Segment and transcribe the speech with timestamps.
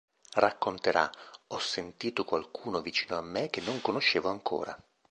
[0.33, 1.07] Racconterà:
[1.49, 4.75] "ho sentito qualcuno vicino a me che non conoscevo ancora.